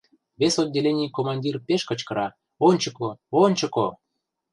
Вес 0.39 0.55
отделений 0.63 1.11
командир 1.17 1.55
пеш 1.67 1.81
кычкыра: 1.89 2.27
«Ончыко, 2.67 3.09
ончыко!» 3.43 3.87